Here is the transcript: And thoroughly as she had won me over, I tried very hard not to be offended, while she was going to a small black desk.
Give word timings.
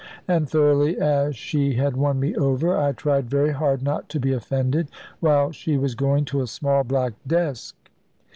And 0.27 0.49
thoroughly 0.49 0.99
as 0.99 1.35
she 1.35 1.75
had 1.75 1.95
won 1.95 2.19
me 2.19 2.35
over, 2.35 2.75
I 2.75 2.91
tried 2.91 3.29
very 3.29 3.51
hard 3.51 3.83
not 3.83 4.09
to 4.09 4.19
be 4.19 4.33
offended, 4.33 4.87
while 5.19 5.51
she 5.51 5.77
was 5.77 5.93
going 5.93 6.25
to 6.25 6.41
a 6.41 6.47
small 6.47 6.83
black 6.83 7.13
desk. 7.27 7.75